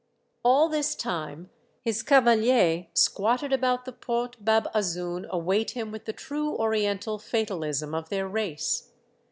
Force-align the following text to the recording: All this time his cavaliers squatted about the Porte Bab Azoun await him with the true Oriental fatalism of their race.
All 0.43 0.67
this 0.67 0.95
time 0.95 1.51
his 1.83 2.01
cavaliers 2.01 2.87
squatted 2.95 3.53
about 3.53 3.85
the 3.85 3.91
Porte 3.91 4.43
Bab 4.43 4.67
Azoun 4.73 5.27
await 5.29 5.77
him 5.77 5.91
with 5.91 6.05
the 6.05 6.11
true 6.13 6.57
Oriental 6.57 7.19
fatalism 7.19 7.93
of 7.93 8.09
their 8.09 8.27
race. 8.27 8.89